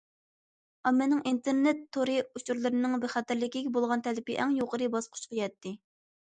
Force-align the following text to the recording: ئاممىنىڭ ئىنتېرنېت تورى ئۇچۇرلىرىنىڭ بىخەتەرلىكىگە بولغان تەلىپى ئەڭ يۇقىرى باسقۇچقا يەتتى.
ئاممىنىڭ 0.89 1.19
ئىنتېرنېت 1.31 1.83
تورى 1.97 2.15
ئۇچۇرلىرىنىڭ 2.23 2.95
بىخەتەرلىكىگە 3.03 3.75
بولغان 3.77 4.05
تەلىپى 4.09 4.39
ئەڭ 4.41 4.57
يۇقىرى 4.63 4.89
باسقۇچقا 4.97 5.39
يەتتى. 5.43 5.77